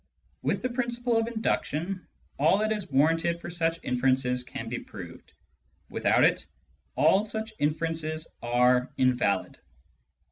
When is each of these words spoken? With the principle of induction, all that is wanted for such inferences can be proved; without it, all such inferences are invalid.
With 0.41 0.63
the 0.63 0.69
principle 0.69 1.15
of 1.19 1.27
induction, 1.27 2.07
all 2.39 2.57
that 2.57 2.71
is 2.71 2.89
wanted 2.89 3.39
for 3.39 3.51
such 3.51 3.83
inferences 3.83 4.43
can 4.43 4.67
be 4.67 4.79
proved; 4.79 5.31
without 5.91 6.23
it, 6.23 6.47
all 6.97 7.23
such 7.23 7.53
inferences 7.59 8.25
are 8.41 8.91
invalid. 8.97 9.59